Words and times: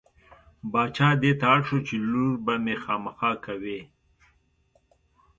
باچا 0.71 1.09
دې 1.21 1.31
ته 1.39 1.45
اړ 1.53 1.59
شو 1.67 1.77
چې 1.87 1.95
لور 2.09 2.33
به 2.45 2.53
مې 2.63 2.75
خامخا 2.83 3.31
کوې. 3.45 3.79